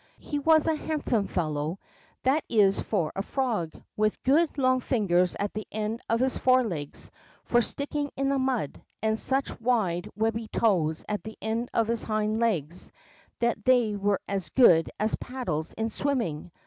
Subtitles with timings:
[0.17, 1.77] He was a handsome fellow,
[2.23, 7.11] that is for a frog, with good long fingers at the end of his forelegs
[7.43, 12.01] for sticking in the mud, and such wide, wehhy toes at the end of his
[12.01, 12.91] hind legs
[13.41, 16.49] that they were as good as paddles in swimming.